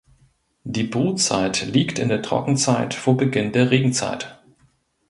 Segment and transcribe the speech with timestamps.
[0.63, 4.41] Die Brutzeit liegt in der Trockenzeit vor Beginn der Regenzeit.